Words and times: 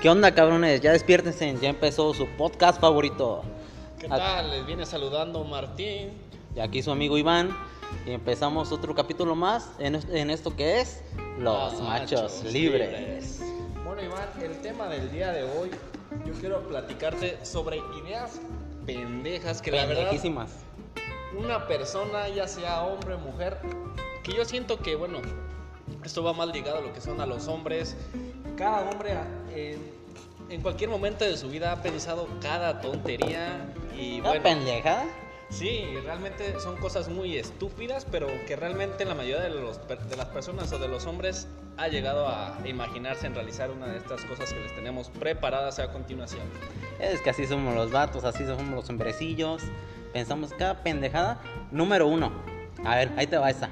¿Qué 0.00 0.08
onda, 0.08 0.34
cabrones? 0.34 0.80
Ya 0.80 0.92
despiértense, 0.92 1.54
ya 1.60 1.68
empezó 1.68 2.14
su 2.14 2.26
podcast 2.26 2.80
favorito. 2.80 3.42
¿Qué 3.98 4.08
tal? 4.08 4.50
Les 4.50 4.66
viene 4.66 4.86
saludando 4.86 5.44
Martín. 5.44 6.10
Y 6.56 6.60
aquí 6.60 6.82
su 6.82 6.90
amigo 6.90 7.18
Iván. 7.18 7.50
Y 8.06 8.12
empezamos 8.12 8.72
otro 8.72 8.94
capítulo 8.94 9.34
más 9.34 9.68
en, 9.78 9.96
est- 9.96 10.08
en 10.10 10.30
esto 10.30 10.54
que 10.56 10.80
es 10.80 11.02
Los 11.38 11.74
Ah, 11.80 11.82
Machos, 11.82 12.44
Libres. 12.44 13.42
Bueno, 13.84 14.02
Iván, 14.02 14.28
el 14.42 14.58
tema 14.62 14.86
del 14.88 15.10
día 15.10 15.32
de 15.32 15.42
hoy, 15.42 15.70
yo 16.24 16.32
quiero 16.34 16.66
platicarte 16.68 17.44
sobre 17.44 17.78
ideas 18.02 18.40
pendejas 18.86 19.60
que 19.60 19.70
la 19.72 19.86
verdad 19.86 20.12
una 21.36 21.66
persona, 21.66 22.28
ya 22.28 22.46
sea 22.48 22.82
hombre 22.84 23.14
o 23.14 23.18
mujer, 23.18 23.58
que 24.22 24.32
yo 24.32 24.44
siento 24.44 24.78
que, 24.78 24.94
bueno, 24.96 25.18
esto 26.04 26.22
va 26.22 26.32
más 26.32 26.48
ligado 26.48 26.78
a 26.78 26.80
lo 26.80 26.92
que 26.92 27.00
son 27.00 27.20
a 27.20 27.26
los 27.26 27.48
hombres. 27.48 27.96
Cada 28.60 28.90
hombre 28.90 29.12
ah, 29.12 29.24
en, 29.56 29.78
en 30.50 30.60
cualquier 30.60 30.90
momento 30.90 31.24
de 31.24 31.34
su 31.38 31.48
vida 31.48 31.72
ha 31.72 31.82
pensado 31.82 32.28
cada 32.42 32.82
tontería 32.82 33.72
y 33.98 34.20
¿Una 34.20 34.28
bueno, 34.28 34.42
pendejada? 34.42 35.06
sí, 35.48 35.86
realmente 36.04 36.60
son 36.60 36.76
cosas 36.76 37.08
muy 37.08 37.38
estúpidas, 37.38 38.06
pero 38.12 38.26
que 38.46 38.56
realmente 38.56 39.06
la 39.06 39.14
mayoría 39.14 39.40
de, 39.40 39.48
los, 39.48 39.80
de 39.88 40.14
las 40.14 40.26
personas 40.26 40.70
o 40.74 40.78
de 40.78 40.88
los 40.88 41.06
hombres 41.06 41.48
ha 41.78 41.88
llegado 41.88 42.28
a 42.28 42.58
imaginarse 42.66 43.26
en 43.26 43.34
realizar 43.34 43.70
una 43.70 43.86
de 43.86 43.96
estas 43.96 44.26
cosas 44.26 44.52
que 44.52 44.60
les 44.60 44.74
tenemos 44.74 45.08
preparadas 45.08 45.78
a 45.78 45.90
continuación. 45.90 46.42
Es 47.00 47.22
que 47.22 47.30
así 47.30 47.46
somos 47.46 47.74
los 47.74 47.90
vatos, 47.90 48.24
así 48.24 48.44
somos 48.44 48.68
los 48.74 48.90
hombrecillos. 48.90 49.62
Pensamos 50.12 50.52
cada 50.52 50.82
pendejada. 50.82 51.40
Número 51.70 52.06
uno. 52.06 52.30
A 52.84 52.96
ver, 52.96 53.10
ahí 53.16 53.26
te 53.26 53.38
va 53.38 53.48
esa. 53.48 53.70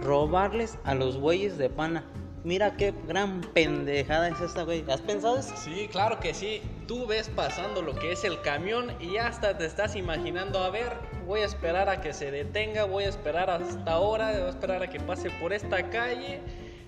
Robarles 0.00 0.78
a 0.84 0.94
los 0.94 1.16
güeyes 1.16 1.58
de 1.58 1.70
pana. 1.70 2.04
Mira 2.46 2.76
qué 2.76 2.94
gran 3.08 3.40
pendejada 3.40 4.28
es 4.28 4.40
esta, 4.40 4.62
güey. 4.62 4.84
¿Has 4.88 5.00
pensado 5.00 5.36
eso? 5.36 5.52
Sí, 5.56 5.88
claro 5.90 6.20
que 6.20 6.32
sí. 6.32 6.62
Tú 6.86 7.04
ves 7.04 7.28
pasando 7.28 7.82
lo 7.82 7.96
que 7.96 8.12
es 8.12 8.22
el 8.22 8.40
camión 8.40 8.92
y 9.00 9.16
hasta 9.16 9.58
te 9.58 9.66
estás 9.66 9.96
imaginando, 9.96 10.62
a 10.62 10.70
ver, 10.70 10.92
voy 11.26 11.40
a 11.40 11.44
esperar 11.44 11.88
a 11.88 12.00
que 12.00 12.12
se 12.12 12.30
detenga, 12.30 12.84
voy 12.84 13.02
a 13.02 13.08
esperar 13.08 13.50
hasta 13.50 13.90
ahora, 13.90 14.30
voy 14.30 14.42
a 14.42 14.48
esperar 14.50 14.80
a 14.80 14.86
que 14.88 15.00
pase 15.00 15.28
por 15.28 15.52
esta 15.52 15.90
calle. 15.90 16.40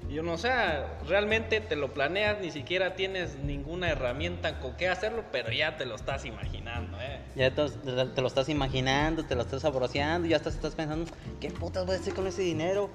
Y 0.08 0.14
yo 0.14 0.22
no 0.22 0.38
sé, 0.38 0.50
realmente 1.06 1.60
te 1.60 1.76
lo 1.76 1.92
planeas, 1.92 2.40
ni 2.40 2.50
siquiera 2.50 2.94
tienes 2.94 3.36
ninguna 3.36 3.90
herramienta 3.90 4.58
con 4.58 4.74
qué 4.74 4.88
hacerlo, 4.88 5.22
pero 5.30 5.52
ya 5.52 5.76
te 5.76 5.84
lo 5.84 5.96
estás 5.96 6.24
imaginando, 6.24 6.98
¿eh? 6.98 7.20
Ya 7.36 7.50
te, 7.54 8.22
lo 8.22 8.26
estás 8.26 8.48
imaginando, 8.48 9.26
te 9.26 9.34
lo 9.34 9.42
estás 9.42 9.62
sabroseando, 9.62 10.26
ya 10.26 10.38
estás, 10.38 10.54
estás 10.54 10.74
pensando, 10.74 11.10
¿qué 11.40 11.50
putas 11.50 11.84
voy 11.84 11.96
a 11.96 11.98
hacer 11.98 12.14
con 12.14 12.26
ese 12.26 12.40
dinero? 12.40 12.88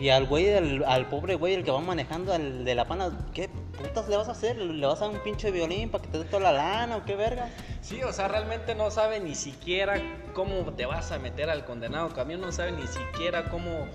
Y 0.00 0.08
al 0.08 0.26
güey, 0.26 0.52
al, 0.52 0.82
al 0.84 1.06
pobre 1.06 1.36
güey, 1.36 1.54
el 1.54 1.62
que 1.62 1.70
va 1.70 1.80
manejando, 1.80 2.32
al 2.32 2.64
de 2.64 2.74
la 2.74 2.86
pana, 2.86 3.16
¿qué 3.32 3.48
putas 3.80 4.08
le 4.08 4.16
vas 4.16 4.26
a 4.26 4.32
hacer? 4.32 4.56
¿Le 4.56 4.84
vas 4.84 5.00
a 5.00 5.06
dar 5.06 5.14
un 5.14 5.22
pinche 5.22 5.52
violín 5.52 5.90
para 5.90 6.02
que 6.02 6.10
te 6.10 6.18
dé 6.18 6.24
toda 6.24 6.42
la 6.42 6.52
lana 6.52 6.96
o 6.96 7.04
qué 7.04 7.14
verga? 7.14 7.50
Sí, 7.82 8.02
o 8.02 8.12
sea, 8.12 8.26
realmente 8.26 8.74
no 8.74 8.90
sabe 8.90 9.20
ni 9.20 9.36
siquiera 9.36 10.02
cómo 10.34 10.72
te 10.72 10.86
vas 10.86 11.12
a 11.12 11.20
meter 11.20 11.50
al 11.50 11.64
condenado 11.64 12.08
camión, 12.10 12.40
no 12.40 12.50
sabe 12.50 12.72
ni 12.72 12.86
siquiera 12.88 13.44
cómo 13.44 13.86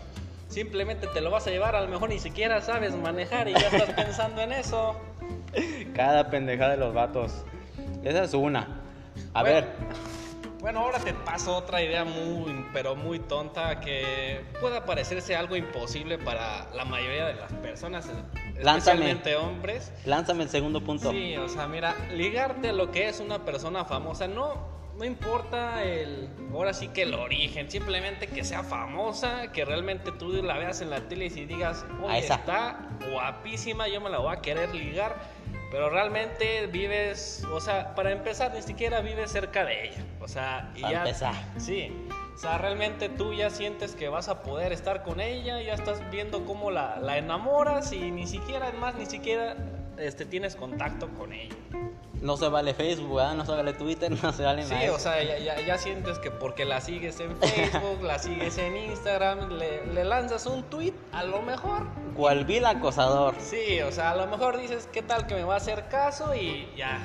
simplemente 0.54 1.08
te 1.08 1.22
lo 1.22 1.32
vas 1.32 1.48
a 1.48 1.50
llevar, 1.50 1.76
a 1.76 1.82
lo 1.82 1.88
mejor 1.88 2.10
ni 2.10 2.20
siquiera 2.20 2.62
sabes 2.62 2.96
manejar 2.96 3.48
y 3.48 3.54
ya 3.54 3.68
estás 3.68 3.90
pensando 3.96 4.42
en 4.42 4.52
eso. 4.54 4.96
Cada 5.96 6.30
pendejada 6.30 6.72
de 6.72 6.78
los 6.78 6.94
vatos. 6.94 7.44
Esa 8.04 8.24
es 8.24 8.34
una. 8.34 8.82
A 9.34 9.42
Bueno, 9.42 9.56
ver, 9.56 9.68
Bueno, 10.60 10.80
ahora 10.82 11.00
te 11.00 11.14
paso 11.14 11.56
otra 11.56 11.82
idea 11.82 12.04
muy, 12.06 12.66
pero 12.74 12.96
muy 12.96 13.20
tonta 13.20 13.80
que 13.80 14.42
puede 14.62 14.82
parecerse 14.82 15.36
algo 15.36 15.56
imposible 15.56 16.18
para 16.18 16.68
la 16.74 16.86
mayoría 16.86 17.26
de 17.28 17.34
las 17.36 17.52
personas, 17.54 18.08
Lánzame. 18.62 18.78
especialmente 19.10 19.36
hombres. 19.36 19.92
lánzame 20.06 20.44
el 20.44 20.50
segundo 20.50 20.82
punto. 20.82 21.12
Sí, 21.12 21.36
o 21.38 21.50
sea, 21.50 21.68
mira, 21.68 21.96
ligarte 22.14 22.70
a 22.70 22.74
lo 22.74 22.92
que 22.92 23.10
es 23.10 23.20
una 23.20 23.44
persona 23.46 23.86
famosa, 23.86 24.28
no, 24.28 24.54
no 24.98 25.06
importa 25.06 25.84
el, 25.84 26.30
ahora 26.54 26.74
sí 26.74 26.90
que 26.90 27.04
el 27.04 27.14
origen, 27.14 27.70
simplemente 27.70 28.28
que 28.28 28.44
sea 28.44 28.64
famosa, 28.64 29.52
que 29.52 29.66
realmente 29.66 30.12
tú 30.12 30.32
la 30.44 30.58
veas 30.58 30.82
en 30.82 30.90
la 30.90 31.08
tele 31.08 31.26
y 31.26 31.30
si 31.30 31.46
digas, 31.46 31.86
oye, 32.02 32.20
está 32.20 32.90
guapísima, 33.12 33.88
yo 33.88 34.02
me 34.02 34.10
la 34.10 34.20
voy 34.20 34.36
a 34.36 34.42
querer 34.42 34.74
ligar, 34.76 35.16
pero 35.72 35.90
realmente 35.90 36.68
vives, 36.68 37.44
o 37.52 37.60
sea, 37.60 37.96
para 37.96 38.12
empezar, 38.12 38.54
ni 38.54 38.62
siquiera 38.62 39.02
vives 39.02 39.32
cerca 39.32 39.66
de 39.66 39.88
ella, 39.90 40.04
o 40.20 40.28
sea, 40.28 40.72
y 40.76 40.82
Para 40.82 40.94
ya, 40.94 41.00
empezar. 41.00 41.34
sí. 41.58 41.92
O 42.36 42.38
sea, 42.38 42.58
realmente 42.58 43.10
tú 43.10 43.32
ya 43.34 43.52
sientes 43.52 43.94
que 43.96 44.10
vas 44.10 44.28
a 44.28 44.42
poder 44.42 44.72
estar 44.74 45.04
con 45.04 45.22
ella, 45.22 45.62
ya 45.62 45.74
estás 45.76 46.02
viendo 46.10 46.46
cómo 46.46 46.72
la, 46.72 46.98
la 47.00 47.18
enamoras 47.20 47.94
y 47.94 48.10
ni 48.10 48.26
siquiera, 48.26 48.70
es 48.70 48.74
más, 48.76 48.96
ni 48.96 49.06
siquiera 49.06 49.56
este, 49.98 50.26
tienes 50.26 50.56
contacto 50.56 51.10
con 51.10 51.32
ella. 51.32 51.56
No 52.24 52.38
se 52.38 52.48
vale 52.48 52.74
Facebook, 52.74 53.22
no 53.36 53.46
se 53.46 53.52
vale 53.52 53.74
Twitter, 53.74 54.10
no 54.24 54.32
se 54.32 54.44
vale 54.44 54.64
Sí, 54.64 54.74
nada. 54.74 54.94
o 54.94 54.98
sea, 54.98 55.22
ya, 55.22 55.38
ya- 55.40 55.60
ya 55.60 55.78
sientes 55.78 56.18
que 56.20 56.32
porque 56.32 56.64
la 56.66 56.80
sigues 56.80 57.20
en 57.20 57.36
Facebook, 57.38 58.02
la 58.02 58.18
sigues 58.18 58.58
en 58.58 58.78
Instagram, 58.78 59.50
le, 59.52 59.86
le 59.88 60.04
lanzas 60.06 60.46
un 60.46 60.64
tweet, 60.64 60.94
a 61.12 61.24
lo 61.24 61.42
mejor. 61.42 61.84
Cual 62.16 62.46
vil 62.46 62.66
acosador. 62.66 63.36
Sí, 63.40 63.82
o 63.82 63.92
sea, 63.92 64.12
a 64.12 64.16
lo 64.16 64.28
mejor 64.28 64.58
dices, 64.58 64.88
¿qué 64.92 65.02
tal 65.02 65.28
que 65.28 65.36
me 65.36 65.44
va 65.44 65.56
a 65.56 65.58
hacer 65.58 65.90
caso? 65.90 66.34
Y 66.34 66.68
ya. 66.78 66.98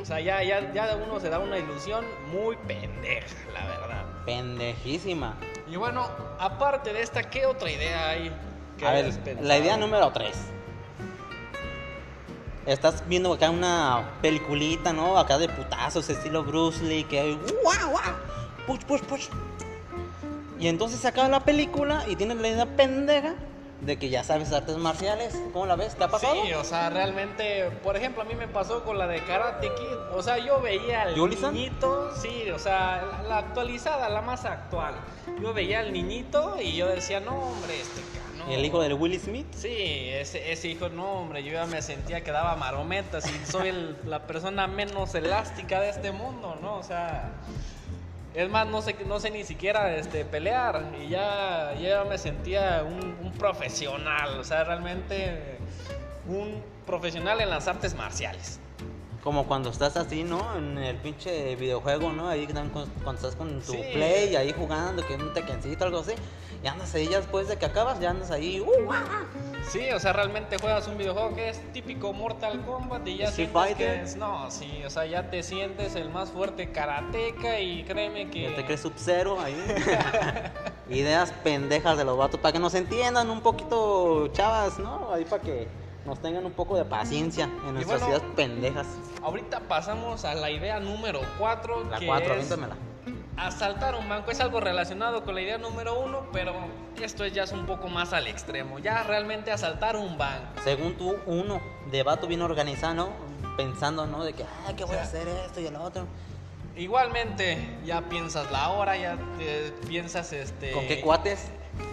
O 0.00 0.04
sea, 0.04 0.20
ya, 0.20 0.42
ya, 0.42 0.70
ya 0.74 0.94
uno 1.06 1.18
se 1.20 1.30
da 1.30 1.38
una 1.38 1.56
ilusión 1.58 2.04
muy 2.30 2.54
pendeja, 2.68 3.34
la 3.54 3.64
verdad. 3.66 4.04
Pendejísima. 4.26 5.36
Y 5.66 5.76
bueno, 5.76 6.06
aparte 6.38 6.92
de 6.92 7.00
esta, 7.00 7.22
¿qué 7.30 7.46
otra 7.46 7.70
idea 7.70 8.10
hay? 8.10 8.30
que 8.76 8.86
A 8.86 8.92
ver, 8.92 9.10
la 9.40 9.56
idea 9.56 9.78
número 9.78 10.10
3. 10.12 10.36
Estás 12.66 13.04
viendo 13.06 13.32
acá 13.32 13.50
una 13.50 14.18
peliculita, 14.20 14.92
¿no? 14.92 15.18
Acá 15.18 15.38
de 15.38 15.48
putazos, 15.48 16.10
estilo 16.10 16.42
Bruce 16.42 16.82
Lee, 16.82 17.04
que 17.04 17.38
¡guau, 17.62 17.90
guau! 17.90 18.02
Push, 18.66 18.80
push, 18.84 19.00
push. 19.02 19.28
Y 20.58 20.66
entonces 20.68 20.98
se 21.00 21.06
acaba 21.06 21.28
la 21.28 21.40
película 21.40 22.02
y 22.08 22.16
tienes 22.16 22.38
la 22.38 22.48
idea 22.48 22.66
pendeja 22.66 23.34
de 23.82 23.98
que 23.98 24.08
ya 24.08 24.24
sabes 24.24 24.52
artes 24.52 24.78
marciales. 24.78 25.38
¿Cómo 25.52 25.66
la 25.66 25.76
ves? 25.76 25.94
¿Te 25.94 26.04
ha 26.04 26.08
pasado? 26.08 26.34
Sí, 26.44 26.52
o 26.54 26.64
sea, 26.64 26.90
realmente, 26.90 27.70
por 27.84 27.96
ejemplo, 27.96 28.22
a 28.22 28.24
mí 28.24 28.34
me 28.34 28.48
pasó 28.48 28.82
con 28.82 28.98
la 28.98 29.06
de 29.06 29.22
Karate 29.22 29.68
Kid. 29.68 30.16
O 30.16 30.22
sea, 30.22 30.38
yo 30.38 30.60
veía 30.60 31.02
al 31.02 31.14
¿Yuli-san? 31.14 31.52
niñito, 31.54 32.10
sí, 32.16 32.50
o 32.50 32.58
sea, 32.58 33.04
la, 33.22 33.28
la 33.28 33.38
actualizada, 33.38 34.08
la 34.08 34.22
más 34.22 34.44
actual. 34.44 34.94
Yo 35.40 35.52
veía 35.52 35.80
al 35.80 35.92
niñito 35.92 36.56
y 36.60 36.74
yo 36.74 36.88
decía, 36.88 37.20
no, 37.20 37.36
hombre, 37.36 37.80
este 37.80 38.00
cano. 38.00 38.15
¿Y 38.15 38.15
el 38.52 38.64
hijo 38.64 38.80
del 38.80 38.94
Will 38.94 39.18
Smith? 39.18 39.46
Sí, 39.52 39.76
ese, 40.10 40.68
hijo, 40.68 40.88
no, 40.88 41.20
hombre, 41.20 41.42
yo 41.42 41.52
ya 41.52 41.66
me 41.66 41.82
sentía 41.82 42.22
que 42.22 42.30
daba 42.30 42.56
marometas 42.56 43.24
y 43.28 43.50
soy 43.50 43.72
la 44.04 44.26
persona 44.26 44.66
menos 44.66 45.14
elástica 45.14 45.80
de 45.80 45.90
este 45.90 46.12
mundo, 46.12 46.58
¿no? 46.62 46.76
O 46.76 46.82
sea, 46.82 47.32
es 48.34 48.48
más, 48.48 48.66
no 48.66 48.82
sé, 48.82 48.96
no 49.06 49.18
sé 49.20 49.30
ni 49.30 49.44
siquiera 49.44 49.96
este, 49.96 50.24
pelear 50.24 50.92
y 51.02 51.08
ya, 51.08 51.74
ya 51.80 52.04
me 52.04 52.18
sentía 52.18 52.84
un, 52.84 53.16
un 53.22 53.32
profesional, 53.32 54.38
o 54.38 54.44
sea, 54.44 54.64
realmente 54.64 55.58
un 56.28 56.62
profesional 56.86 57.40
en 57.40 57.50
las 57.50 57.66
artes 57.68 57.94
marciales. 57.94 58.60
Como 59.26 59.48
cuando 59.48 59.70
estás 59.70 59.96
así, 59.96 60.22
¿no? 60.22 60.56
En 60.56 60.78
el 60.78 60.98
pinche 60.98 61.56
videojuego, 61.56 62.12
¿no? 62.12 62.28
Ahí 62.28 62.46
cuando 62.46 63.12
estás 63.16 63.34
con 63.34 63.60
tu 63.60 63.72
Sí. 63.72 63.80
play, 63.92 64.36
ahí 64.36 64.54
jugando, 64.56 65.04
que 65.04 65.16
un 65.16 65.32
tequencito, 65.34 65.84
algo 65.84 65.98
así. 65.98 66.12
Y 66.62 66.66
andas 66.68 66.94
ahí 66.94 67.08
ya 67.08 67.16
después 67.16 67.48
de 67.48 67.56
que 67.56 67.66
acabas, 67.66 67.98
ya 67.98 68.10
andas 68.10 68.30
ahí. 68.30 68.60
¡uh! 68.60 68.68
Sí, 69.68 69.90
o 69.90 69.98
sea, 69.98 70.12
realmente 70.12 70.58
juegas 70.58 70.86
un 70.86 70.96
videojuego 70.96 71.34
que 71.34 71.48
es 71.48 71.72
típico 71.72 72.12
Mortal 72.12 72.64
Kombat 72.64 73.04
y 73.08 73.16
ya 73.16 73.24
Street 73.30 73.50
sientes 73.52 73.76
que 73.76 74.02
es, 74.02 74.16
no, 74.16 74.48
sí, 74.48 74.84
o 74.86 74.90
sea, 74.90 75.04
ya 75.06 75.28
te 75.28 75.42
sientes 75.42 75.96
el 75.96 76.08
más 76.08 76.30
fuerte 76.30 76.70
karateca 76.70 77.58
y 77.58 77.82
créeme 77.82 78.30
que 78.30 78.42
Ya 78.42 78.54
te 78.54 78.64
crees 78.64 78.82
sub-zero 78.82 79.40
ahí. 79.40 79.56
Ideas 80.88 81.32
pendejas 81.42 81.98
de 81.98 82.04
los 82.04 82.16
vatos, 82.16 82.38
para 82.38 82.52
que 82.52 82.60
nos 82.60 82.76
entiendan 82.76 83.28
un 83.28 83.40
poquito, 83.40 84.28
chavas, 84.28 84.78
¿no? 84.78 85.12
Ahí 85.12 85.24
para 85.24 85.42
que 85.42 85.66
nos 86.04 86.22
tengan 86.22 86.46
un 86.46 86.52
poco 86.52 86.76
de 86.76 86.84
paciencia 86.84 87.50
en 87.66 87.74
nuestras 87.74 88.00
bueno, 88.00 88.16
ideas 88.16 88.34
pendejas. 88.36 88.86
Ahorita 89.26 89.58
pasamos 89.58 90.24
a 90.24 90.36
la 90.36 90.52
idea 90.52 90.78
número 90.78 91.20
4, 91.40 91.90
La 91.90 91.98
que 91.98 92.06
4, 92.06 92.26
es 92.26 92.30
aviéntamela. 92.30 92.76
asaltar 93.36 93.96
un 93.96 94.08
banco. 94.08 94.30
Es 94.30 94.38
algo 94.38 94.60
relacionado 94.60 95.24
con 95.24 95.34
la 95.34 95.40
idea 95.40 95.58
número 95.58 95.98
1, 95.98 96.28
pero 96.32 96.54
esto 97.02 97.24
es 97.24 97.32
ya 97.32 97.42
es 97.42 97.50
un 97.50 97.66
poco 97.66 97.88
más 97.88 98.12
al 98.12 98.28
extremo. 98.28 98.78
Ya 98.78 99.02
realmente 99.02 99.50
asaltar 99.50 99.96
un 99.96 100.16
banco. 100.16 100.60
Según 100.62 100.94
tú, 100.96 101.16
uno, 101.26 101.60
de 101.90 102.04
vato 102.04 102.28
bien 102.28 102.40
organizado, 102.40 102.94
¿no? 102.94 103.08
Pensando, 103.56 104.06
¿no? 104.06 104.22
De 104.22 104.32
que, 104.32 104.44
ay, 104.64 104.74
que 104.74 104.84
voy 104.84 104.94
a 104.94 105.02
O 105.02 105.04
sea, 105.04 105.20
hacer 105.20 105.26
esto 105.44 105.60
y 105.60 105.66
el 105.66 105.74
otro. 105.74 106.06
Igualmente, 106.76 107.78
ya 107.84 108.02
piensas 108.02 108.48
la 108.52 108.68
hora, 108.70 108.96
ya 108.96 109.16
te- 109.38 109.72
piensas 109.88 110.32
este 110.32 110.70
¿Con 110.70 110.86
qué 110.86 111.00
cuates? 111.00 111.48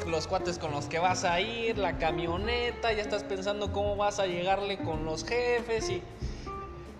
los 0.07 0.27
cuates 0.27 0.59
con 0.59 0.69
los 0.71 0.85
que 0.85 0.99
vas 0.99 1.23
a 1.23 1.41
ir, 1.41 1.79
la 1.79 1.97
camioneta, 1.97 2.93
ya 2.93 3.01
estás 3.01 3.23
pensando 3.23 3.73
cómo 3.73 3.95
vas 3.95 4.19
a 4.19 4.27
llegarle 4.27 4.77
con 4.77 5.03
los 5.05 5.25
jefes 5.25 5.89
y, 5.89 6.01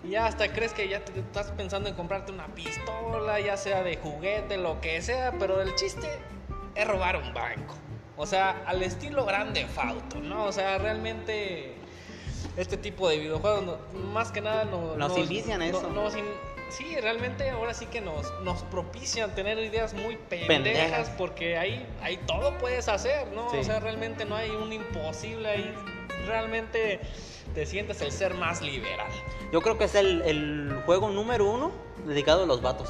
y 0.04 0.10
ya 0.10 0.26
hasta 0.26 0.52
crees 0.52 0.72
que 0.72 0.88
ya 0.88 1.04
te 1.04 1.18
estás 1.18 1.50
pensando 1.52 1.88
en 1.88 1.94
comprarte 1.94 2.30
una 2.32 2.46
pistola, 2.54 3.40
ya 3.40 3.56
sea 3.56 3.82
de 3.82 3.96
juguete, 3.96 4.56
lo 4.58 4.80
que 4.80 5.00
sea, 5.02 5.32
pero 5.38 5.60
el 5.60 5.74
chiste 5.76 6.06
es 6.74 6.86
robar 6.86 7.16
un 7.16 7.32
banco. 7.32 7.74
O 8.16 8.26
sea, 8.26 8.62
al 8.66 8.82
estilo 8.82 9.24
grande 9.24 9.66
Fauto, 9.66 10.20
¿no? 10.20 10.44
O 10.44 10.52
sea, 10.52 10.78
realmente 10.78 11.74
este 12.56 12.76
tipo 12.76 13.08
de 13.08 13.18
videojuegos 13.18 13.64
no- 13.64 13.78
más 14.12 14.30
que 14.30 14.40
nada 14.40 14.64
no- 14.64 14.94
Nos 14.96 15.16
invician 15.18 15.62
a 15.62 15.66
no- 15.70 15.78
eso. 15.78 15.88
nos 15.90 16.14
in- 16.16 16.24
sí, 16.70 16.94
realmente 17.00 17.50
ahora 17.50 17.74
sí 17.74 17.86
que 17.86 18.00
nos, 18.00 18.32
nos 18.42 18.62
propician 18.64 19.34
tener 19.34 19.58
ideas 19.58 19.94
muy 19.94 20.16
pendejas, 20.16 20.48
Pendejas. 20.48 21.08
porque 21.18 21.56
ahí, 21.58 21.84
ahí 22.02 22.16
todo 22.26 22.56
puedes 22.58 22.88
hacer, 22.88 23.26
¿no? 23.32 23.50
Sí. 23.50 23.56
O 23.58 23.64
sea, 23.64 23.80
realmente 23.80 24.24
no 24.26 24.36
hay 24.36 24.50
un 24.50 24.72
imposible 24.72 25.48
ahí. 25.48 25.74
Realmente 26.26 27.00
te 27.54 27.66
sientes 27.66 28.00
el 28.00 28.12
ser 28.12 28.34
más 28.34 28.62
liberal. 28.62 29.10
Yo 29.54 29.62
creo 29.62 29.78
que 29.78 29.84
es 29.84 29.94
el, 29.94 30.20
el 30.22 30.82
juego 30.84 31.10
número 31.10 31.48
uno 31.48 31.70
dedicado 32.04 32.42
a 32.42 32.46
los 32.46 32.60
vatos. 32.60 32.88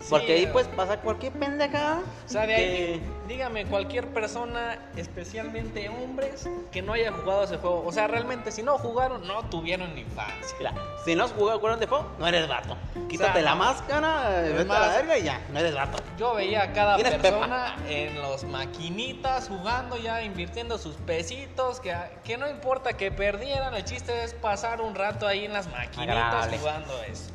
Sí, 0.00 0.06
Porque 0.08 0.32
ahí 0.32 0.46
pues 0.46 0.66
pasa 0.66 0.96
cualquier 1.00 1.34
pendejada. 1.34 2.00
O 2.24 2.28
sea, 2.28 2.46
de 2.46 2.54
ahí, 2.54 2.64
que- 2.64 3.00
dígame, 3.28 3.66
cualquier 3.66 4.08
persona, 4.08 4.78
especialmente 4.96 5.90
hombres, 5.90 6.48
que 6.72 6.80
no 6.80 6.94
haya 6.94 7.12
jugado 7.12 7.44
ese 7.44 7.58
juego. 7.58 7.84
O 7.86 7.92
sea, 7.92 8.06
realmente, 8.06 8.50
si 8.50 8.62
no 8.62 8.78
jugaron, 8.78 9.26
no 9.26 9.42
tuvieron 9.50 9.96
infancia. 9.98 10.56
Mira, 10.58 10.72
si 11.04 11.14
no 11.14 11.24
has 11.24 11.32
jugado 11.32 11.60
Grand 11.60 11.80
Theft 11.80 11.92
Auto, 11.92 12.12
no 12.18 12.26
eres 12.26 12.48
vato. 12.48 12.78
Quítate 13.10 13.42
la 13.42 13.54
máscara, 13.54 14.40
vete 14.40 14.72
a 14.72 14.80
la 14.80 14.88
verga 14.88 15.18
y 15.18 15.22
ya, 15.22 15.38
no 15.52 15.58
eres 15.58 15.74
vato. 15.74 15.98
Yo 16.16 16.34
veía 16.34 16.62
a 16.62 16.72
cada 16.72 16.94
¿Quién 16.96 17.06
es 17.06 17.14
persona 17.18 17.76
en 17.86 18.22
los 18.22 18.44
maquinitas 18.44 19.48
jugando 19.48 19.98
ya, 19.98 20.22
invirtiendo 20.22 20.78
sus 20.78 20.96
pesitos, 20.96 21.78
que, 21.78 21.94
que 22.24 22.38
no 22.38 22.48
importa 22.48 22.94
que 22.94 23.12
perdieran, 23.12 23.74
el 23.74 23.84
chiste 23.84 24.24
es 24.24 24.32
pasar 24.32 24.80
un 24.80 24.94
rato 24.94 25.26
ahí 25.26 25.44
en 25.44 25.52
las 25.52 25.66
maquinitas 25.66 25.98
Agradable. 26.16 26.58
jugando 26.58 27.02
eso. 27.02 27.30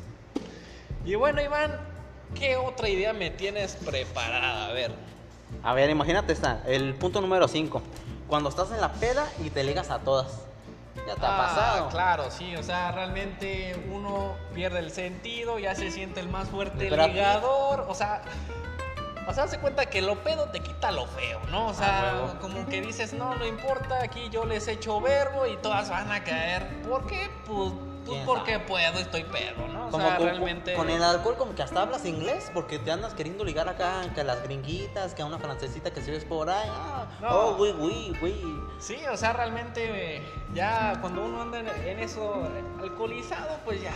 Y 1.04 1.14
bueno, 1.14 1.40
Iván, 1.40 1.85
¿qué 2.38 2.56
otra 2.56 2.88
idea 2.88 3.12
me 3.12 3.30
tienes 3.30 3.76
preparada? 3.76 4.66
A 4.68 4.72
ver. 4.72 4.92
A 5.62 5.74
ver, 5.74 5.90
imagínate 5.90 6.32
esta, 6.32 6.62
el 6.66 6.94
punto 6.94 7.20
número 7.20 7.48
5. 7.48 7.82
Cuando 8.28 8.48
estás 8.48 8.70
en 8.72 8.80
la 8.80 8.92
peda 8.92 9.26
y 9.44 9.50
te 9.50 9.62
ligas 9.64 9.90
a 9.90 10.00
todas. 10.00 10.42
Ya 11.06 11.14
te 11.14 11.24
ha 11.24 11.34
Ah, 11.34 11.46
pasado. 11.46 11.88
Claro, 11.90 12.30
sí, 12.30 12.56
o 12.56 12.62
sea, 12.64 12.90
realmente 12.90 13.76
uno 13.92 14.34
pierde 14.54 14.80
el 14.80 14.90
sentido, 14.90 15.58
ya 15.60 15.74
se 15.76 15.90
siente 15.92 16.18
el 16.20 16.28
más 16.28 16.48
fuerte 16.48 16.90
ligador, 16.90 17.86
o 17.88 17.94
sea, 17.94 18.22
o 19.26 19.32
sea, 19.34 19.48
se 19.48 19.58
cuenta 19.58 19.86
que 19.86 20.02
lo 20.02 20.16
pedo 20.22 20.46
te 20.50 20.60
quita 20.60 20.92
lo 20.92 21.06
feo, 21.06 21.40
¿no? 21.50 21.68
O 21.68 21.74
sea, 21.74 22.10
Ah, 22.10 22.22
huevo. 22.24 22.38
como 22.40 22.66
que 22.66 22.80
dices, 22.80 23.12
no, 23.12 23.34
no 23.34 23.46
importa, 23.46 24.02
aquí 24.02 24.28
yo 24.30 24.44
les 24.44 24.68
echo 24.68 25.00
verbo 25.00 25.46
y 25.46 25.56
todas 25.58 25.90
van 25.90 26.10
a 26.12 26.22
caer. 26.24 26.82
¿Por 26.82 27.06
qué? 27.06 27.28
Pues, 27.46 27.72
pues 28.04 28.18
¿Quién 28.18 28.24
porque 28.26 28.52
sabe? 28.52 28.64
puedo, 28.66 28.98
estoy 29.00 29.24
pedo, 29.24 29.66
¿no? 29.66 29.88
O 29.88 29.90
Como 29.90 30.06
sea, 30.06 30.16
con, 30.16 30.26
realmente... 30.26 30.74
con 30.74 30.88
el 30.90 31.02
alcohol 31.02 31.34
como 31.36 31.54
que 31.56 31.62
hasta 31.64 31.82
hablas 31.82 32.04
inglés 32.04 32.52
porque 32.54 32.78
te 32.78 32.92
andas 32.92 33.14
queriendo 33.14 33.42
ligar 33.42 33.68
acá 33.68 34.02
que 34.14 34.20
a 34.20 34.24
las 34.24 34.44
gringuitas, 34.44 35.12
que 35.12 35.22
a 35.22 35.26
una 35.26 35.38
francesita 35.38 35.90
que 35.92 36.00
si 36.00 36.12
ves 36.12 36.24
por 36.24 36.48
ahí. 36.48 36.68
Ah, 36.70 37.06
No. 37.20 37.28
Oh, 37.30 37.54
güey, 37.56 37.72
güey, 37.72 38.12
güey. 38.20 38.36
Sí, 38.78 38.96
o 39.12 39.16
sea, 39.16 39.32
realmente 39.32 40.18
eh, 40.18 40.22
ya 40.54 40.98
cuando 41.00 41.24
uno 41.24 41.42
anda 41.42 41.58
en, 41.58 41.66
en 41.68 41.98
eso 41.98 42.46
eh, 42.54 42.62
alcoholizado, 42.80 43.58
pues 43.64 43.82
ya. 43.82 43.92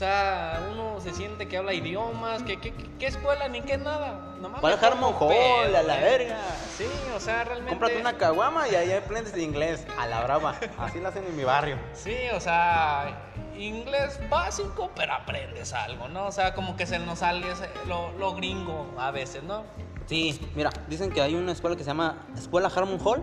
O 0.00 0.02
sea, 0.02 0.66
uno 0.72 0.98
se 0.98 1.12
siente 1.12 1.46
que 1.46 1.58
habla 1.58 1.74
idiomas, 1.74 2.42
que, 2.42 2.58
que 2.58 3.06
escuela 3.06 3.48
ni 3.48 3.60
que 3.60 3.76
nada. 3.76 4.34
Nomás 4.40 4.62
¿Cuál 4.62 4.72
me 4.72 4.78
pongo 4.78 4.94
Harmon 4.94 5.14
Hall? 5.20 5.28
pedo, 5.28 5.76
A 5.76 5.82
la 5.82 5.96
verga. 5.96 6.38
Sí, 6.78 6.86
o 7.14 7.20
sea, 7.20 7.44
realmente. 7.44 7.68
Cómprate 7.68 8.00
una 8.00 8.16
caguama 8.16 8.66
y 8.66 8.76
ahí 8.76 8.92
aprendes 8.92 9.36
inglés. 9.36 9.86
A 9.98 10.06
la 10.06 10.22
brava. 10.22 10.54
Así 10.78 11.00
lo 11.00 11.08
hacen 11.08 11.26
en 11.26 11.36
mi 11.36 11.44
barrio. 11.44 11.76
Sí, 11.92 12.16
o 12.34 12.40
sea, 12.40 13.30
inglés 13.58 14.18
básico, 14.30 14.90
pero 14.96 15.12
aprendes 15.12 15.74
algo, 15.74 16.08
¿no? 16.08 16.28
O 16.28 16.32
sea, 16.32 16.54
como 16.54 16.78
que 16.78 16.86
se 16.86 16.98
nos 16.98 17.18
sale 17.18 17.44
lo, 17.86 18.10
lo 18.12 18.34
gringo 18.34 18.94
a 18.96 19.10
veces, 19.10 19.42
¿no? 19.42 19.64
Sí, 20.06 20.40
mira, 20.54 20.70
dicen 20.88 21.10
que 21.10 21.20
hay 21.20 21.34
una 21.34 21.52
escuela 21.52 21.76
que 21.76 21.84
se 21.84 21.88
llama 21.88 22.26
Escuela 22.38 22.72
Harmon 22.74 22.98
Hall 23.04 23.22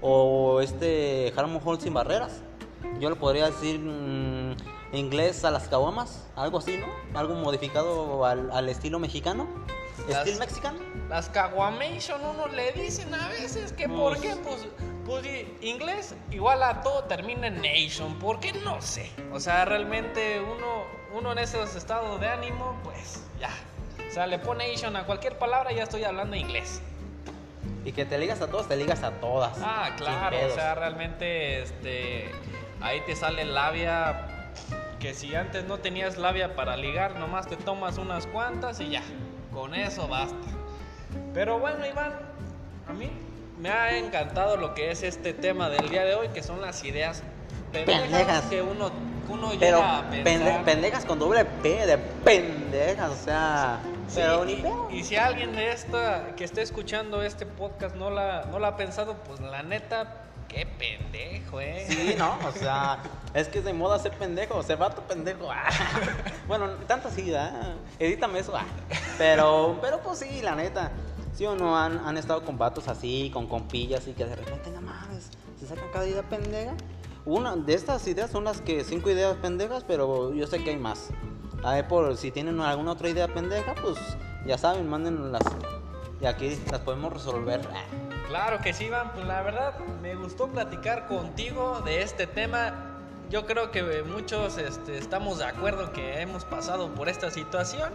o 0.00 0.60
este 0.60 1.32
Harmon 1.36 1.62
Hall 1.64 1.80
sin 1.80 1.94
barreras. 1.94 2.42
Yo 2.98 3.10
le 3.10 3.16
podría 3.16 3.46
decir 3.46 3.78
mm, 3.78 4.37
inglés 4.92 5.44
a 5.44 5.50
las 5.50 5.68
caguamas, 5.68 6.26
algo 6.36 6.58
así, 6.58 6.78
¿no? 6.78 6.86
Algo 7.18 7.34
modificado 7.34 8.24
al, 8.24 8.50
al 8.50 8.68
estilo 8.68 8.98
mexicano, 8.98 9.46
Las- 10.08 10.18
estilo 10.26 10.38
mexicano. 10.38 10.78
Las 11.08 11.28
caguamation 11.30 12.20
uno 12.24 12.48
le 12.48 12.72
dicen 12.72 13.12
a 13.14 13.28
veces 13.28 13.72
que 13.72 13.88
por 13.88 14.16
Pues- 14.16 14.20
qué, 14.20 14.36
pues, 14.42 14.66
pues 15.04 15.26
inglés 15.62 16.14
igual 16.30 16.62
a 16.62 16.82
todo 16.82 17.04
termina 17.04 17.46
en 17.46 17.60
nation, 17.62 18.14
¿por 18.18 18.40
qué? 18.40 18.52
No 18.52 18.80
sé. 18.82 19.10
O 19.32 19.40
sea, 19.40 19.64
realmente 19.64 20.40
uno, 20.40 20.84
uno 21.18 21.32
en 21.32 21.38
esos 21.38 21.74
estados 21.76 22.20
de 22.20 22.28
ánimo, 22.28 22.78
pues 22.84 23.22
ya. 23.40 23.50
O 24.08 24.10
sea, 24.12 24.26
le 24.26 24.38
pone 24.38 24.68
nation 24.70 24.96
a 24.96 25.04
cualquier 25.04 25.38
palabra 25.38 25.72
y 25.72 25.76
ya 25.76 25.82
estoy 25.84 26.04
hablando 26.04 26.36
inglés. 26.36 26.80
Y 27.84 27.92
que 27.92 28.04
te 28.04 28.18
ligas 28.18 28.40
a 28.42 28.48
todos, 28.48 28.68
te 28.68 28.76
ligas 28.76 29.02
a 29.02 29.12
todas. 29.12 29.56
Ah, 29.62 29.90
claro, 29.96 30.36
o 30.46 30.54
sea, 30.54 30.74
realmente 30.74 31.62
este 31.62 32.30
ahí 32.80 33.00
te 33.06 33.16
sale 33.16 33.44
labia 33.46 34.37
que 34.98 35.14
si 35.14 35.34
antes 35.34 35.64
no 35.64 35.78
tenías 35.78 36.16
labia 36.18 36.54
para 36.56 36.76
ligar, 36.76 37.16
nomás 37.18 37.46
te 37.46 37.56
tomas 37.56 37.98
unas 37.98 38.26
cuantas 38.26 38.80
y 38.80 38.90
ya, 38.90 39.02
con 39.52 39.74
eso 39.74 40.08
basta. 40.08 40.36
Pero 41.34 41.58
bueno, 41.58 41.86
Iván, 41.86 42.12
a 42.88 42.92
mí 42.92 43.10
me 43.60 43.70
ha 43.70 43.96
encantado 43.96 44.56
lo 44.56 44.74
que 44.74 44.90
es 44.90 45.02
este 45.02 45.32
tema 45.34 45.68
del 45.68 45.88
día 45.88 46.04
de 46.04 46.14
hoy, 46.14 46.28
que 46.28 46.42
son 46.42 46.60
las 46.60 46.82
ideas 46.84 47.22
pendejas, 47.72 48.02
Pendejas. 48.02 48.44
que 48.46 48.62
uno, 48.62 48.90
uno 49.28 49.50
Pero 49.60 49.78
llega 49.78 49.98
a 49.98 50.10
pende- 50.10 50.22
pensar. 50.24 50.64
pendejas 50.64 51.04
con 51.04 51.18
doble 51.18 51.44
P 51.44 51.86
de 51.86 51.98
pendejas, 51.98 53.10
o 53.10 53.16
sea. 53.16 53.78
Sí, 54.08 54.20
pero 54.20 54.48
y, 54.48 54.98
y 54.98 55.04
si 55.04 55.16
alguien 55.16 55.54
de 55.54 55.70
esta 55.70 56.34
que 56.34 56.44
esté 56.44 56.62
escuchando 56.62 57.22
este 57.22 57.44
podcast 57.44 57.94
no 57.94 58.08
la, 58.10 58.46
no 58.50 58.58
la 58.58 58.68
ha 58.68 58.76
pensado, 58.76 59.16
pues 59.26 59.38
la 59.40 59.62
neta, 59.62 60.22
qué 60.48 60.66
pendejo, 60.66 61.60
eh. 61.60 61.86
Sí, 61.88 62.14
no, 62.18 62.38
o 62.46 62.52
sea, 62.52 62.98
es 63.34 63.48
que 63.48 63.58
es 63.58 63.64
de 63.64 63.72
moda 63.72 63.98
ser 63.98 64.12
pendejo, 64.12 64.62
ser 64.62 64.78
vato 64.78 65.02
pendejo. 65.02 65.50
ah. 65.50 65.68
Bueno, 66.48 66.70
tanto 66.86 67.10
sí, 67.10 67.30
¿verdad? 67.30 67.74
Edítame 67.98 68.38
eso. 68.38 68.56
ah. 68.56 68.64
Pero, 69.18 69.78
pero 69.82 70.00
pues 70.00 70.20
sí, 70.20 70.40
la 70.42 70.54
neta. 70.54 70.90
Sí 71.34 71.46
o 71.46 71.54
no 71.54 71.78
han, 71.78 71.98
han 71.98 72.16
estado 72.16 72.44
con 72.44 72.58
vatos 72.58 72.88
así, 72.88 73.30
con 73.32 73.46
compillas 73.46 74.08
y 74.08 74.12
que 74.12 74.24
de 74.24 74.34
repente, 74.34 74.70
no 74.70 74.80
mames, 74.80 75.30
se 75.60 75.66
sacan 75.66 75.88
cada 75.92 76.06
idea 76.06 76.22
pendeja. 76.22 76.74
Una 77.24 77.54
de 77.54 77.74
estas 77.74 78.06
ideas 78.08 78.30
son 78.30 78.44
las 78.44 78.60
que 78.60 78.82
cinco 78.82 79.10
ideas 79.10 79.36
pendejas, 79.36 79.84
pero 79.86 80.32
yo 80.32 80.46
sé 80.46 80.64
que 80.64 80.70
hay 80.70 80.78
más. 80.78 81.10
A 81.62 81.74
ver, 81.74 81.86
por 81.86 82.16
si 82.16 82.30
tienen 82.30 82.60
alguna 82.60 82.92
otra 82.92 83.08
idea 83.08 83.28
pendeja, 83.28 83.74
pues 83.74 83.98
ya 84.46 84.56
saben, 84.56 84.88
mándenlas. 84.88 85.42
Y 86.20 86.26
aquí 86.26 86.58
las 86.70 86.80
podemos 86.80 87.12
resolver. 87.12 87.60
Claro 88.28 88.58
que 88.60 88.74
sí, 88.74 88.84
Iván. 88.84 89.12
Pues 89.14 89.26
la 89.26 89.40
verdad, 89.40 89.78
me 90.02 90.14
gustó 90.14 90.48
platicar 90.48 91.06
contigo 91.06 91.80
de 91.80 92.02
este 92.02 92.26
tema. 92.26 92.74
Yo 93.30 93.46
creo 93.46 93.70
que 93.70 94.02
muchos 94.02 94.58
este, 94.58 94.98
estamos 94.98 95.38
de 95.38 95.46
acuerdo 95.46 95.92
que 95.92 96.20
hemos 96.20 96.44
pasado 96.44 96.94
por 96.94 97.08
esta 97.08 97.30
situación. 97.30 97.90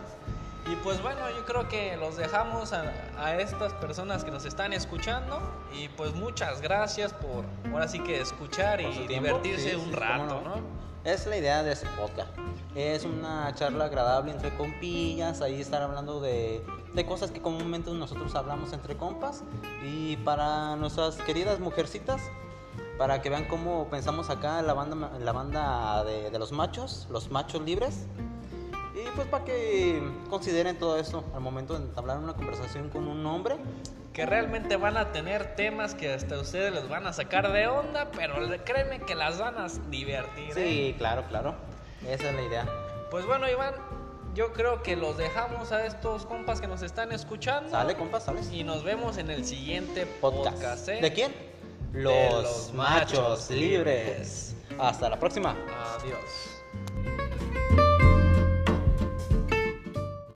Y 0.71 0.75
pues 0.77 1.01
bueno, 1.01 1.19
yo 1.29 1.45
creo 1.45 1.67
que 1.67 1.97
los 1.97 2.15
dejamos 2.15 2.71
a, 2.71 2.83
a 3.17 3.35
estas 3.39 3.73
personas 3.73 4.23
que 4.23 4.31
nos 4.31 4.45
están 4.45 4.71
escuchando. 4.71 5.41
Y 5.73 5.89
pues 5.89 6.13
muchas 6.15 6.61
gracias 6.61 7.13
por 7.13 7.43
ahora 7.71 7.87
sí 7.87 7.99
que 7.99 8.21
escuchar 8.21 8.79
y 8.79 8.85
por 8.85 9.07
divertirse 9.07 9.71
Sí, 9.71 9.75
un 9.75 9.89
sí, 9.89 9.91
rato, 9.91 10.41
¿no? 10.41 10.83
Es 11.03 11.27
la 11.27 11.35
idea 11.35 11.63
de 11.63 11.73
este 11.73 11.87
podcast. 11.99 12.29
Es 12.75 13.03
una 13.03 13.53
charla 13.55 13.85
agradable 13.85 14.31
entre 14.31 14.55
compillas, 14.55 15.41
ahí 15.41 15.59
estar 15.59 15.81
hablando 15.81 16.21
de, 16.21 16.65
de 16.93 17.05
cosas 17.05 17.29
que 17.31 17.41
comúnmente 17.41 17.91
nosotros 17.91 18.33
hablamos 18.35 18.71
entre 18.71 18.95
compas. 18.95 19.43
Y 19.83 20.15
para 20.17 20.77
nuestras 20.77 21.17
queridas 21.17 21.59
mujercitas, 21.59 22.21
para 22.97 23.21
que 23.21 23.29
vean 23.29 23.45
cómo 23.49 23.89
pensamos 23.89 24.29
acá 24.29 24.61
la 24.61 24.73
banda, 24.73 25.11
la 25.19 25.31
banda 25.33 26.05
de, 26.05 26.29
de 26.31 26.39
los 26.39 26.53
machos, 26.53 27.05
los 27.11 27.29
machos 27.29 27.61
libres. 27.63 28.07
Y 28.95 29.07
pues 29.15 29.27
para 29.27 29.43
que 29.43 30.01
consideren 30.29 30.77
todo 30.77 30.99
esto 30.99 31.23
al 31.33 31.41
momento 31.41 31.73
de 31.77 31.85
entablar 31.85 32.19
una 32.19 32.33
conversación 32.33 32.89
con 32.89 33.07
un 33.07 33.25
hombre. 33.25 33.57
Que 34.13 34.27
realmente 34.27 34.77
van 34.77 34.95
a 34.97 35.11
tener 35.11 35.55
temas 35.55 35.95
que 35.95 36.13
hasta 36.13 36.39
ustedes 36.39 36.71
les 36.71 36.87
van 36.87 37.07
a 37.07 37.13
sacar 37.13 37.51
de 37.51 37.65
onda, 37.65 38.11
pero 38.11 38.35
créeme 38.63 38.99
que 38.99 39.15
las 39.15 39.39
van 39.39 39.57
a 39.57 39.67
divertir. 39.89 40.51
¿eh? 40.51 40.53
Sí, 40.53 40.95
claro, 40.99 41.23
claro. 41.27 41.55
Esa 42.07 42.29
es 42.29 42.35
la 42.35 42.41
idea. 42.43 42.69
Pues 43.09 43.25
bueno, 43.25 43.49
Iván, 43.49 43.73
yo 44.35 44.53
creo 44.53 44.83
que 44.83 44.95
los 44.95 45.17
dejamos 45.17 45.71
a 45.71 45.85
estos 45.85 46.27
compas 46.27 46.61
que 46.61 46.67
nos 46.67 46.83
están 46.83 47.11
escuchando. 47.11 47.71
Sale, 47.71 47.95
compas, 47.95 48.25
sales. 48.25 48.51
Y 48.51 48.63
nos 48.63 48.83
vemos 48.83 49.17
en 49.17 49.31
el 49.31 49.45
siguiente 49.45 50.05
podcast. 50.05 50.57
podcast. 50.57 50.89
¿eh? 50.89 51.01
¿De 51.01 51.11
quién? 51.11 51.33
De 51.91 52.03
Los, 52.03 52.43
los 52.43 52.73
machos 52.73 53.19
machos 53.19 53.49
libres. 53.49 54.55
Hasta 54.77 55.09
la 55.09 55.17
próxima. 55.17 55.55
Adiós. 55.99 56.62